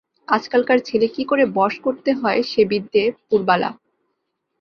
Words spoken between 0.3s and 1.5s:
আজকালকার ছেলে কী করে